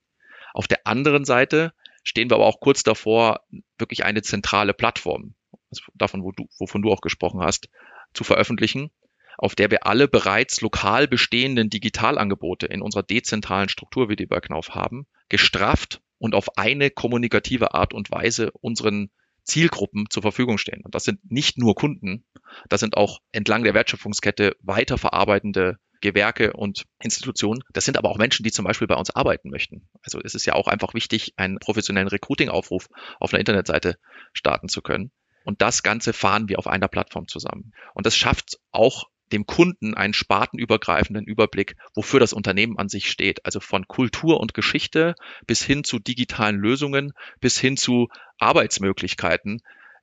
Auf 0.55 0.69
der 0.69 0.87
anderen 0.87 1.25
Seite 1.25 1.73
stehen 2.02 2.31
wir 2.31 2.37
aber 2.37 2.47
auch 2.47 2.61
kurz 2.61 2.83
davor, 2.83 3.40
wirklich 3.78 4.05
eine 4.05 4.23
zentrale 4.23 4.75
Plattform, 4.75 5.35
also 5.71 5.83
davon, 5.95 6.23
wo 6.23 6.33
du, 6.33 6.49
wovon 6.59 6.83
du 6.83 6.90
auch 6.90 7.00
gesprochen 7.00 7.40
hast, 7.40 7.69
zu 8.14 8.25
veröffentlichen, 8.25 8.90
auf 9.37 9.55
der 9.55 9.71
wir 9.71 9.87
alle 9.87 10.09
bereits 10.09 10.61
lokal 10.61 11.07
bestehenden 11.07 11.71
Digitalangebote 11.71 12.67
in 12.67 12.83
unserer 12.83 13.02
dezentralen 13.02 13.69
Struktur, 13.69 14.09
wie 14.09 14.17
die 14.17 14.26
bei 14.26 14.40
Knauf 14.40 14.71
haben, 14.71 15.07
gestrafft 15.28 16.00
und 16.19 16.35
auf 16.35 16.59
eine 16.59 16.90
kommunikative 16.90 17.75
Art 17.75 17.95
und 17.95 18.11
Weise 18.11 18.50
unseren 18.52 19.11
Zielgruppen 19.45 20.07
zur 20.11 20.23
Verfügung 20.23 20.59
stehen. 20.59 20.83
Und 20.85 20.95
das 20.95 21.05
sind 21.05 21.31
nicht 21.31 21.57
nur 21.57 21.75
Kunden, 21.75 22.25
das 22.69 22.81
sind 22.81 22.97
auch 22.97 23.21
entlang 23.33 23.64
der 23.64 23.75
Wertschöpfungskette 23.75 24.57
weiterverarbeitende 24.61 25.78
Gewerke 26.00 26.52
und 26.52 26.85
Institutionen. 27.02 27.62
Das 27.73 27.85
sind 27.85 27.97
aber 27.97 28.11
auch 28.11 28.19
Menschen, 28.19 28.45
die 28.45 28.52
zum 28.52 28.64
Beispiel 28.64 28.87
bei 28.87 28.97
uns 28.97 29.11
arbeiten 29.11 29.50
möchten. 29.50 29.88
Also 30.02 30.21
es 30.23 30.35
ist 30.35 30.47
ja 30.47 30.55
auch 30.55 30.69
einfach 30.69 30.95
wichtig, 30.95 31.35
einen 31.37 31.59
professionellen 31.59 32.09
Recruiting-Aufruf 32.09 32.88
auf 33.21 33.33
einer 33.33 33.40
Internetseite 33.40 33.99
starten 34.33 34.69
zu 34.69 34.83
können. 34.83 35.11
Und 35.45 35.62
das 35.62 35.83
Ganze 35.83 36.12
fahren 36.12 36.49
wir 36.49 36.59
auf 36.59 36.67
einer 36.67 36.88
Plattform 36.88 37.26
zusammen. 37.26 37.73
Und 37.95 38.07
das 38.07 38.17
schafft 38.17 38.59
auch 38.71 39.05
dem 39.33 39.47
Kunden 39.47 39.95
einen 39.95 40.14
spartenübergreifenden 40.14 41.26
Überblick, 41.26 41.76
wofür 41.95 42.21
das 42.21 42.33
Unternehmen 42.33 42.78
an 42.78 42.88
sich 42.88 43.11
steht. 43.11 43.45
Also 43.45 43.61
von 43.61 43.87
Kultur 43.87 44.40
und 44.40 44.55
Geschichte 44.55 45.14
bis 45.47 45.62
hin 45.62 45.85
zu 45.85 45.99
digitalen 45.99 46.57
Lösungen, 46.57 47.12
bis 47.40 47.59
hin 47.59 47.76
zu 47.76 48.09
Arbeitsmöglichkeiten 48.38 49.61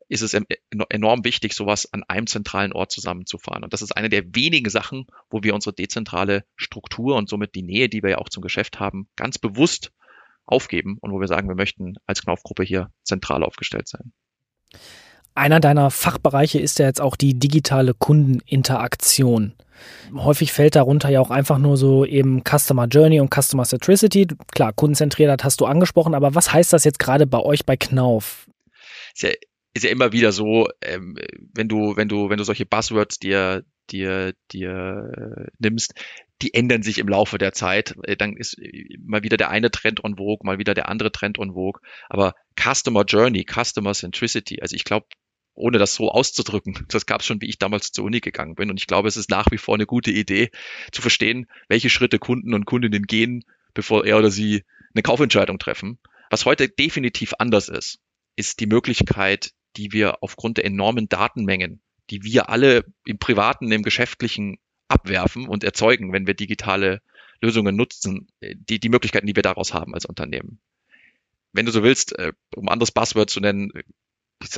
ist 0.08 0.22
es 0.22 0.38
enorm 0.90 1.24
wichtig, 1.24 1.54
sowas 1.54 1.92
an 1.92 2.04
einem 2.04 2.28
zentralen 2.28 2.74
Ort 2.74 2.92
zusammenzufahren. 2.92 3.64
Und 3.64 3.74
das 3.74 3.82
ist 3.82 3.96
eine 3.96 4.10
der 4.10 4.24
wenigen 4.36 4.70
Sachen, 4.70 5.08
wo 5.30 5.42
wir 5.44 5.56
unsere 5.56 5.76
dezentrale 5.76 6.44
Struktur 6.56 7.16
und 7.16 7.30
somit 7.30 7.56
die 7.56 7.64
Nähe, 7.64 7.90
die 7.90 8.04
wir 8.04 8.12
ja 8.12 8.18
auch 8.20 8.30
zum 8.30 8.44
Geschäft 8.44 8.80
haben, 8.80 9.08
ganz 9.16 9.38
bewusst 9.38 9.92
aufgeben 10.46 10.98
und 11.02 11.12
wo 11.12 11.20
wir 11.20 11.28
sagen, 11.28 11.48
wir 11.48 11.56
möchten 11.56 11.96
als 12.06 12.22
Knaufgruppe 12.22 12.64
hier 12.64 12.92
zentral 13.04 13.44
aufgestellt 13.44 13.88
sein. 13.88 14.14
Einer 15.34 15.60
deiner 15.60 15.92
Fachbereiche 15.92 16.60
ist 16.60 16.80
ja 16.80 16.86
jetzt 16.86 17.02
auch 17.02 17.18
die 17.18 17.38
digitale 17.38 17.94
Kundeninteraktion. 17.94 19.54
Häufig 20.16 20.54
fällt 20.54 20.76
darunter 20.76 21.10
ja 21.10 21.20
auch 21.20 21.30
einfach 21.30 21.58
nur 21.58 21.76
so 21.76 22.06
eben 22.06 22.42
Customer 22.44 22.86
Journey 22.86 23.20
und 23.20 23.34
Customer 23.34 23.64
Centricity. 23.64 24.28
Klar, 24.54 24.72
kundenzentriert 24.72 25.44
hast 25.44 25.60
du 25.60 25.66
angesprochen, 25.66 26.16
aber 26.16 26.36
was 26.36 26.54
heißt 26.54 26.72
das 26.72 26.86
jetzt 26.86 27.00
gerade 27.00 27.28
bei 27.28 27.40
euch 27.40 27.66
bei 27.66 27.76
Knauf? 27.76 28.48
Ja, 29.18 29.30
ist 29.76 29.84
ja 29.84 29.92
immer 29.92 30.14
wieder 30.14 30.32
so, 30.32 30.70
ähm, 30.82 31.18
wenn 31.54 31.68
du, 31.68 31.98
wenn 31.98 32.08
du, 32.08 32.30
wenn 32.30 32.38
du 32.38 32.46
solche 32.46 32.66
Buzzwords 32.66 33.20
dir, 33.20 33.66
dir, 33.92 34.34
dir 34.52 35.12
äh, 35.18 35.52
nimmst, 35.60 35.94
die 36.42 36.54
ändern 36.54 36.82
sich 36.82 36.98
im 36.98 37.10
Laufe 37.10 37.38
der 37.38 37.52
Zeit. 37.52 37.94
Äh, 38.04 38.16
dann 38.16 38.38
ist 38.38 38.58
mal 39.04 39.22
wieder 39.22 39.36
der 39.36 39.50
eine 39.50 39.70
Trend 39.70 40.02
on 40.02 40.16
vogue, 40.16 40.46
mal 40.46 40.60
wieder 40.60 40.74
der 40.74 40.88
andere 40.88 41.12
Trend 41.12 41.38
on 41.40 41.54
vogue. 41.56 41.82
Aber 42.10 42.36
Customer 42.58 43.04
Journey, 43.04 43.46
Customer 43.46 43.94
Centricity, 43.94 44.62
also 44.62 44.78
ich 44.78 44.86
glaube, 44.86 45.08
ohne 45.56 45.78
das 45.78 45.96
so 45.96 46.10
auszudrücken. 46.10 46.74
Das 46.88 47.06
gab 47.06 47.20
es 47.20 47.28
schon, 47.28 47.42
wie 47.42 47.50
ich 47.50 47.60
damals 47.60 47.92
zur 47.92 48.06
Uni 48.06 48.22
gegangen 48.22 48.56
bin. 48.56 48.70
Und 48.70 48.80
ich 48.80 48.88
glaube, 48.88 49.10
es 49.10 49.18
ist 49.18 49.30
nach 49.30 49.48
wie 49.52 49.58
vor 49.58 49.76
eine 49.76 49.86
gute 49.86 50.12
Idee, 50.12 50.52
zu 50.94 51.02
verstehen, 51.02 51.48
welche 51.68 51.90
Schritte 51.90 52.18
Kunden 52.18 52.54
und 52.54 52.66
Kundinnen 52.66 53.04
gehen, 53.04 53.44
bevor 53.74 54.06
er 54.06 54.18
oder 54.18 54.32
sie 54.32 54.64
eine 54.94 55.04
Kaufentscheidung 55.04 55.60
treffen. 55.60 56.00
Was 56.30 56.46
heute 56.46 56.70
definitiv 56.70 57.34
anders 57.40 57.68
ist, 57.68 58.00
ist 58.38 58.62
die 58.62 58.68
Möglichkeit, 58.68 59.52
die 59.78 59.92
wir 59.92 60.24
aufgrund 60.24 60.58
der 60.58 60.66
enormen 60.66 61.10
Datenmengen, 61.10 61.82
die 62.10 62.24
wir 62.24 62.50
alle 62.50 62.86
im 63.06 63.18
privaten, 63.18 63.72
im 63.72 63.84
geschäftlichen 63.84 64.58
abwerfen 64.88 65.48
und 65.48 65.64
erzeugen, 65.64 66.14
wenn 66.14 66.28
wir 66.28 66.34
digitale 66.34 67.02
Lösungen 67.42 67.76
nutzen, 67.76 68.28
die, 68.42 68.80
die 68.80 68.90
Möglichkeiten, 68.90 69.28
die 69.28 69.36
wir 69.36 69.44
daraus 69.44 69.74
haben 69.74 69.94
als 69.94 70.06
Unternehmen. 70.06 70.60
Wenn 71.54 71.66
du 71.66 71.72
so 71.72 71.84
willst, 71.84 72.18
äh, 72.18 72.34
um 72.56 72.70
anderes 72.70 72.92
Buzzword 72.92 73.30
zu 73.30 73.40
nennen, 73.40 73.72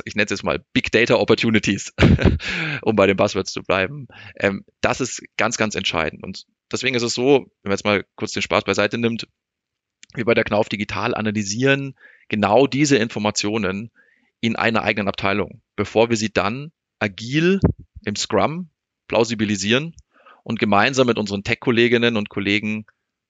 ich 0.04 0.14
nenne 0.14 0.24
es 0.24 0.30
jetzt 0.30 0.44
mal 0.44 0.64
Big 0.72 0.90
Data 0.90 1.14
Opportunities, 1.14 1.92
um 2.82 2.96
bei 2.96 3.06
den 3.06 3.16
Buzzwords 3.16 3.52
zu 3.52 3.62
bleiben. 3.62 4.08
Ähm, 4.36 4.64
das 4.80 5.00
ist 5.00 5.22
ganz, 5.36 5.56
ganz 5.56 5.74
entscheidend. 5.74 6.22
Und 6.22 6.44
deswegen 6.70 6.96
ist 6.96 7.02
es 7.02 7.14
so, 7.14 7.46
wenn 7.62 7.70
man 7.70 7.72
jetzt 7.72 7.84
mal 7.84 8.04
kurz 8.16 8.32
den 8.32 8.42
Spaß 8.42 8.64
beiseite 8.64 8.98
nimmt, 8.98 9.28
wir 10.14 10.24
bei 10.24 10.34
der 10.34 10.44
Knauf 10.44 10.68
Digital 10.68 11.14
analysieren 11.14 11.94
genau 12.28 12.66
diese 12.66 12.96
Informationen 12.96 13.90
in 14.40 14.56
einer 14.56 14.82
eigenen 14.82 15.08
Abteilung, 15.08 15.62
bevor 15.76 16.10
wir 16.10 16.16
sie 16.16 16.32
dann 16.32 16.72
agil 16.98 17.60
im 18.04 18.16
Scrum 18.16 18.70
plausibilisieren 19.08 19.94
und 20.44 20.58
gemeinsam 20.58 21.06
mit 21.06 21.18
unseren 21.18 21.42
Tech-Kolleginnen 21.42 22.16
und 22.16 22.28
Kollegen 22.28 22.86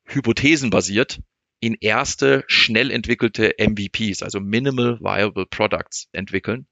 hypothesenbasiert 0.07 1.21
in 1.61 1.77
erste 1.81 2.45
schnell 2.47 2.91
entwickelte 2.91 3.55
MVPs, 3.59 4.23
also 4.23 4.41
Minimal 4.41 5.01
Viable 5.01 5.47
Products 5.47 6.09
entwickeln. 6.13 6.67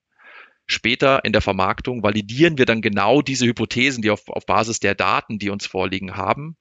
Später 0.67 1.25
in 1.25 1.33
der 1.33 1.43
Vermarktung 1.43 2.03
validieren 2.03 2.59
wir 2.59 2.67
dann 2.67 2.83
genau 2.83 3.23
diese 3.23 3.47
Hypothesen, 3.47 4.03
die 4.03 4.11
auf, 4.11 4.29
auf 4.29 4.47
Basis 4.47 4.81
der 4.81 4.95
Daten, 4.95 5.39
die 5.39 5.51
uns 5.51 5.67
vorliegen, 5.67 6.17
haben 6.17 6.57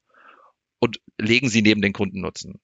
und 0.80 1.00
legen 1.20 1.50
sie 1.50 1.62
neben 1.62 1.82
den 1.82 1.94
Kundennutzen. 1.94 2.60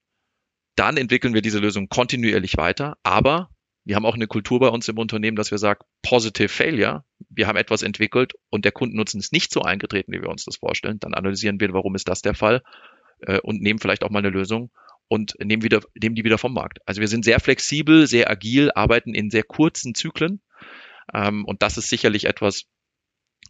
Dann 0.76 0.98
entwickeln 0.98 1.34
wir 1.34 1.42
diese 1.42 1.60
Lösung 1.60 1.90
kontinuierlich 1.90 2.58
weiter, 2.58 2.98
aber 3.04 3.50
wir 3.92 3.98
haben 3.98 4.06
auch 4.06 4.16
eine 4.16 4.28
Kultur 4.28 4.62
bei 4.62 4.70
uns 4.70 4.88
im 4.88 4.98
Unternehmen, 4.98 5.36
dass 5.36 5.52
wir 5.52 5.58
sagen, 5.58 5.84
positive 6.02 6.48
failure. 6.48 7.04
Wir 7.30 7.48
haben 7.48 7.58
etwas 7.58 7.82
entwickelt 7.82 8.36
und 8.50 8.64
der 8.64 8.72
Kundennutzen 8.72 9.20
ist 9.20 9.34
nicht 9.34 9.52
so 9.52 9.64
eingetreten, 9.64 10.14
wie 10.14 10.22
wir 10.22 10.30
uns 10.30 10.46
das 10.46 10.56
vorstellen. 10.56 10.98
Dann 11.02 11.14
analysieren 11.14 11.60
wir, 11.60 11.74
warum 11.74 11.94
ist 11.96 12.08
das 12.08 12.22
der 12.22 12.34
Fall 12.34 12.64
äh, 13.20 13.42
und 13.42 13.62
nehmen 13.62 13.80
vielleicht 13.80 14.06
auch 14.06 14.10
mal 14.10 14.20
eine 14.20 14.30
Lösung 14.30 14.72
und 15.10 15.36
nehmen, 15.44 15.62
wieder, 15.62 15.82
nehmen 15.94 16.16
die 16.16 16.24
wieder 16.24 16.38
vom 16.38 16.54
Markt. 16.54 16.80
Also 16.86 17.02
wir 17.02 17.10
sind 17.10 17.26
sehr 17.26 17.42
flexibel, 17.42 18.08
sehr 18.08 18.32
agil, 18.32 18.72
arbeiten 18.74 19.14
in 19.14 19.30
sehr 19.30 19.44
kurzen 19.44 19.94
Zyklen. 19.94 20.40
Ähm, 21.14 21.44
und 21.44 21.62
das 21.62 21.78
ist 21.78 21.90
sicherlich 21.90 22.28
etwas, 22.28 22.68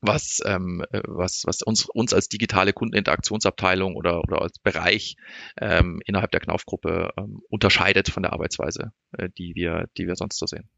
was, 0.02 0.40
ähm, 0.46 0.84
was, 1.08 1.44
was 1.46 1.62
uns, 1.62 1.86
uns 1.86 2.14
als 2.14 2.28
digitale 2.30 2.74
Kundeninteraktionsabteilung 2.74 3.96
oder, 3.96 4.22
oder 4.22 4.42
als 4.42 4.58
Bereich 4.60 5.16
ähm, 5.60 6.02
innerhalb 6.06 6.32
der 6.32 6.40
Knaufgruppe 6.40 7.12
ähm, 7.18 7.42
unterscheidet 7.50 8.10
von 8.10 8.24
der 8.24 8.34
Arbeitsweise, 8.34 8.92
äh, 9.18 9.30
die, 9.38 9.54
wir, 9.56 9.86
die 9.98 10.08
wir 10.08 10.16
sonst 10.16 10.40
so 10.40 10.46
sehen. 10.46 10.70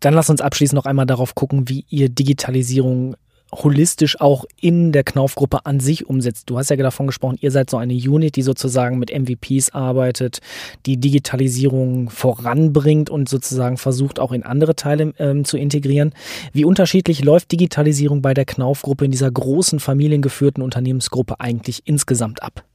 Dann 0.00 0.14
lass 0.14 0.30
uns 0.30 0.40
abschließend 0.40 0.76
noch 0.76 0.86
einmal 0.86 1.06
darauf 1.06 1.34
gucken, 1.34 1.68
wie 1.68 1.84
ihr 1.88 2.08
Digitalisierung 2.08 3.16
holistisch 3.52 4.20
auch 4.20 4.44
in 4.60 4.92
der 4.92 5.04
Knaufgruppe 5.04 5.64
an 5.64 5.80
sich 5.80 6.06
umsetzt. 6.06 6.50
Du 6.50 6.58
hast 6.58 6.70
ja 6.70 6.76
davon 6.76 7.06
gesprochen, 7.06 7.38
ihr 7.40 7.50
seid 7.50 7.70
so 7.70 7.76
eine 7.76 7.94
Unit, 7.94 8.36
die 8.36 8.42
sozusagen 8.42 8.98
mit 8.98 9.10
MVPs 9.10 9.70
arbeitet, 9.70 10.40
die 10.86 10.98
Digitalisierung 10.98 12.10
voranbringt 12.10 13.10
und 13.10 13.28
sozusagen 13.28 13.76
versucht 13.76 14.20
auch 14.20 14.32
in 14.32 14.42
andere 14.42 14.76
Teile 14.76 15.14
ähm, 15.18 15.44
zu 15.44 15.56
integrieren. 15.56 16.12
Wie 16.52 16.64
unterschiedlich 16.64 17.24
läuft 17.24 17.52
Digitalisierung 17.52 18.22
bei 18.22 18.34
der 18.34 18.44
Knaufgruppe 18.44 19.04
in 19.04 19.10
dieser 19.10 19.30
großen 19.30 19.80
familiengeführten 19.80 20.62
Unternehmensgruppe 20.62 21.40
eigentlich 21.40 21.82
insgesamt 21.86 22.42
ab? 22.42 22.67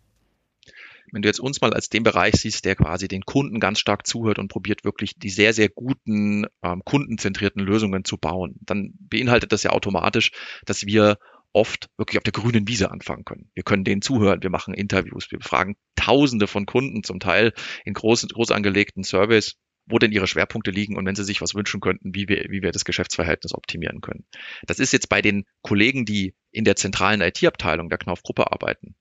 Wenn 1.14 1.22
du 1.22 1.30
jetzt 1.30 1.40
uns 1.40 1.62
mal 1.62 1.74
als 1.74 1.90
den 1.90 2.04
Bereich 2.04 2.36
siehst, 2.36 2.66
der 2.66 2.76
quasi 2.76 3.08
den 3.08 3.22
Kunden 3.22 3.60
ganz 3.60 3.80
stark 3.80 4.08
zuhört 4.08 4.40
und 4.40 4.48
probiert 4.48 4.84
wirklich 4.84 5.14
die 5.16 5.30
sehr, 5.30 5.54
sehr 5.54 5.70
guten 5.70 6.46
ähm, 6.64 6.82
kundenzentrierten 6.84 7.62
Lösungen 7.62 8.04
zu 8.04 8.18
bauen, 8.18 8.56
dann 8.62 8.94
beinhaltet 9.00 9.52
das 9.52 9.64
ja 9.64 9.72
automatisch, 9.72 10.32
dass 10.66 10.86
wir 10.86 11.18
oft 11.54 11.88
wirklich 11.98 12.18
auf 12.18 12.24
der 12.24 12.34
grünen 12.34 12.68
Wiese 12.68 12.90
anfangen 12.90 13.26
können. 13.26 13.52
Wir 13.54 13.62
können 13.62 13.84
denen 13.84 14.02
zuhören, 14.02 14.42
wir 14.42 14.50
machen 14.50 14.74
Interviews, 14.74 15.30
wir 15.30 15.38
befragen 15.38 15.76
Tausende 15.96 16.48
von 16.48 16.66
Kunden, 16.66 17.04
zum 17.04 17.20
Teil 17.20 17.54
in 17.86 17.94
groß, 17.94 18.28
groß 18.28 18.50
angelegten 18.50 19.04
Surveys, 19.04 19.56
wo 19.86 20.00
denn 20.00 20.12
ihre 20.12 20.26
Schwerpunkte 20.26 20.72
liegen 20.72 20.98
und 20.98 21.06
wenn 21.06 21.16
sie 21.16 21.24
sich 21.24 21.42
was 21.42 21.54
wünschen 21.54 21.80
könnten, 21.80 22.16
wie 22.16 22.28
wir, 22.28 22.46
wie 22.50 22.64
wir 22.64 22.72
das 22.72 22.86
Geschäftsverhältnis 22.86 23.54
optimieren 23.54 24.02
können. 24.02 24.26
Das 24.66 24.80
ist 24.80 24.94
jetzt 24.94 25.10
bei 25.10 25.22
den 25.22 25.46
Kollegen, 25.62 26.06
die 26.06 26.34
in 26.52 26.64
der 26.64 26.76
zentralen 26.76 27.22
IT-Abteilung 27.22 27.90
der 27.90 28.00
Knauf-Gruppe 28.00 28.52
arbeiten, 28.52 28.96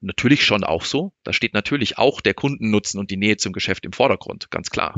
natürlich 0.00 0.44
schon 0.44 0.64
auch 0.64 0.84
so. 0.84 1.12
Da 1.24 1.32
steht 1.32 1.54
natürlich 1.54 1.98
auch 1.98 2.20
der 2.20 2.34
Kundennutzen 2.34 3.00
und 3.00 3.10
die 3.10 3.16
Nähe 3.16 3.36
zum 3.36 3.52
Geschäft 3.52 3.84
im 3.84 3.92
Vordergrund, 3.92 4.50
ganz 4.50 4.70
klar. 4.70 4.94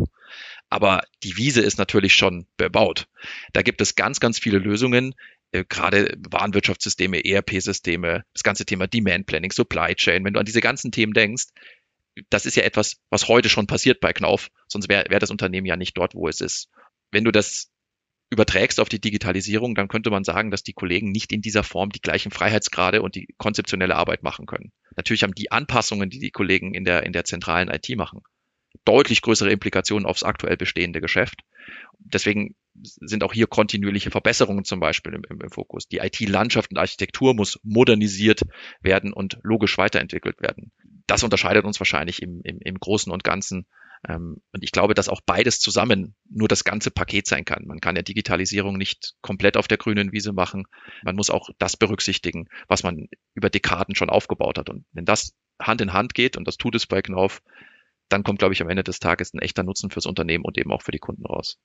Aber 0.68 1.02
die 1.22 1.36
Wiese 1.36 1.60
ist 1.60 1.78
natürlich 1.78 2.14
schon 2.14 2.46
bebaut. 2.56 3.08
Da 3.52 3.62
gibt 3.62 3.80
es 3.80 3.96
ganz, 3.96 4.20
ganz 4.20 4.38
viele 4.38 4.58
Lösungen, 4.58 5.14
äh, 5.52 5.64
gerade 5.68 6.16
Warenwirtschaftssysteme, 6.30 7.24
ERP-Systeme, 7.24 8.24
das 8.32 8.42
ganze 8.42 8.64
Thema 8.64 8.86
Demand 8.86 9.26
Planning, 9.26 9.52
Supply 9.52 9.94
Chain. 9.94 10.24
Wenn 10.24 10.34
du 10.34 10.40
an 10.40 10.46
diese 10.46 10.60
ganzen 10.60 10.92
Themen 10.92 11.12
denkst, 11.12 11.46
das 12.28 12.46
ist 12.46 12.56
ja 12.56 12.62
etwas, 12.62 13.00
was 13.08 13.28
heute 13.28 13.48
schon 13.48 13.66
passiert 13.66 14.00
bei 14.00 14.12
Knauf, 14.12 14.50
sonst 14.68 14.88
wäre 14.88 15.06
wär 15.08 15.18
das 15.18 15.30
Unternehmen 15.30 15.66
ja 15.66 15.76
nicht 15.76 15.96
dort, 15.96 16.14
wo 16.14 16.28
es 16.28 16.40
ist. 16.40 16.68
Wenn 17.10 17.24
du 17.24 17.32
das 17.32 17.70
überträgst 18.30 18.78
auf 18.78 18.88
die 18.88 19.00
Digitalisierung, 19.00 19.74
dann 19.74 19.88
könnte 19.88 20.10
man 20.10 20.22
sagen, 20.22 20.50
dass 20.50 20.62
die 20.62 20.72
Kollegen 20.72 21.10
nicht 21.10 21.32
in 21.32 21.42
dieser 21.42 21.64
Form 21.64 21.90
die 21.90 22.00
gleichen 22.00 22.30
Freiheitsgrade 22.30 23.02
und 23.02 23.16
die 23.16 23.28
konzeptionelle 23.38 23.96
Arbeit 23.96 24.22
machen 24.22 24.46
können. 24.46 24.72
Natürlich 24.96 25.24
haben 25.24 25.34
die 25.34 25.50
Anpassungen, 25.50 26.10
die 26.10 26.20
die 26.20 26.30
Kollegen 26.30 26.72
in 26.72 26.84
der, 26.84 27.02
in 27.02 27.12
der 27.12 27.24
zentralen 27.24 27.68
IT 27.68 27.88
machen, 27.96 28.22
deutlich 28.84 29.22
größere 29.22 29.50
Implikationen 29.50 30.06
aufs 30.06 30.22
aktuell 30.22 30.56
bestehende 30.56 31.00
Geschäft. 31.00 31.42
Deswegen 31.98 32.54
sind 32.74 33.24
auch 33.24 33.32
hier 33.32 33.48
kontinuierliche 33.48 34.12
Verbesserungen 34.12 34.64
zum 34.64 34.78
Beispiel 34.78 35.12
im, 35.12 35.22
im, 35.28 35.40
im 35.40 35.50
Fokus. 35.50 35.88
Die 35.88 35.98
IT-Landschaft 35.98 36.70
und 36.70 36.78
Architektur 36.78 37.34
muss 37.34 37.58
modernisiert 37.64 38.42
werden 38.80 39.12
und 39.12 39.38
logisch 39.42 39.76
weiterentwickelt 39.76 40.40
werden. 40.40 40.70
Das 41.06 41.24
unterscheidet 41.24 41.64
uns 41.64 41.80
wahrscheinlich 41.80 42.22
im, 42.22 42.40
im, 42.44 42.60
im 42.60 42.78
Großen 42.78 43.12
und 43.12 43.24
Ganzen 43.24 43.66
und 44.08 44.40
ich 44.62 44.72
glaube, 44.72 44.94
dass 44.94 45.10
auch 45.10 45.20
beides 45.24 45.60
zusammen 45.60 46.14
nur 46.28 46.48
das 46.48 46.64
ganze 46.64 46.90
Paket 46.90 47.26
sein 47.26 47.44
kann. 47.44 47.66
Man 47.66 47.80
kann 47.80 47.96
ja 47.96 48.02
Digitalisierung 48.02 48.78
nicht 48.78 49.14
komplett 49.20 49.58
auf 49.58 49.68
der 49.68 49.76
grünen 49.76 50.12
Wiese 50.12 50.32
machen. 50.32 50.64
Man 51.02 51.16
muss 51.16 51.28
auch 51.28 51.50
das 51.58 51.76
berücksichtigen, 51.76 52.48
was 52.66 52.82
man 52.82 53.08
über 53.34 53.50
Dekaden 53.50 53.94
schon 53.94 54.08
aufgebaut 54.08 54.56
hat. 54.56 54.70
Und 54.70 54.86
wenn 54.92 55.04
das 55.04 55.34
Hand 55.60 55.82
in 55.82 55.92
Hand 55.92 56.14
geht, 56.14 56.38
und 56.38 56.48
das 56.48 56.56
tut 56.56 56.74
es 56.74 56.86
bei 56.86 57.02
Knauf, 57.02 57.42
dann 58.08 58.22
kommt, 58.22 58.38
glaube 58.38 58.54
ich, 58.54 58.62
am 58.62 58.70
Ende 58.70 58.84
des 58.84 59.00
Tages 59.00 59.34
ein 59.34 59.38
echter 59.40 59.62
Nutzen 59.62 59.90
fürs 59.90 60.06
Unternehmen 60.06 60.44
und 60.44 60.56
eben 60.56 60.72
auch 60.72 60.82
für 60.82 60.92
die 60.92 60.98
Kunden 60.98 61.26
raus. 61.26 61.58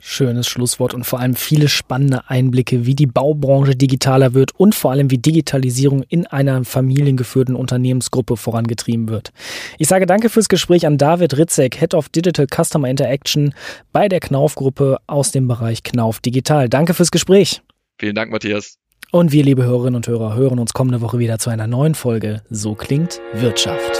Schönes 0.00 0.48
Schlusswort 0.48 0.92
und 0.92 1.04
vor 1.04 1.20
allem 1.20 1.34
viele 1.34 1.68
spannende 1.68 2.28
Einblicke, 2.28 2.84
wie 2.84 2.94
die 2.94 3.06
Baubranche 3.06 3.76
digitaler 3.76 4.34
wird 4.34 4.52
und 4.58 4.74
vor 4.74 4.90
allem 4.90 5.10
wie 5.10 5.18
Digitalisierung 5.18 6.02
in 6.08 6.26
einer 6.26 6.64
familiengeführten 6.64 7.54
Unternehmensgruppe 7.54 8.36
vorangetrieben 8.36 9.08
wird. 9.08 9.30
Ich 9.78 9.88
sage 9.88 10.06
danke 10.06 10.28
fürs 10.28 10.48
Gespräch 10.48 10.86
an 10.86 10.98
David 10.98 11.38
Ritzek, 11.38 11.78
Head 11.78 11.94
of 11.94 12.08
Digital 12.08 12.46
Customer 12.46 12.88
Interaction 12.88 13.54
bei 13.92 14.08
der 14.08 14.20
Knauf-Gruppe 14.20 14.98
aus 15.06 15.30
dem 15.30 15.48
Bereich 15.48 15.82
Knauf 15.82 16.20
Digital. 16.20 16.68
Danke 16.68 16.92
fürs 16.92 17.10
Gespräch. 17.10 17.62
Vielen 17.98 18.14
Dank, 18.14 18.30
Matthias. 18.30 18.76
Und 19.10 19.30
wir, 19.30 19.44
liebe 19.44 19.64
Hörerinnen 19.64 19.94
und 19.94 20.08
Hörer, 20.08 20.34
hören 20.34 20.58
uns 20.58 20.72
kommende 20.72 21.00
Woche 21.00 21.20
wieder 21.20 21.38
zu 21.38 21.50
einer 21.50 21.68
neuen 21.68 21.94
Folge 21.94 22.42
So 22.50 22.74
klingt 22.74 23.20
Wirtschaft. 23.32 23.92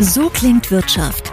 So 0.00 0.28
klingt 0.28 0.70
Wirtschaft 0.70 1.32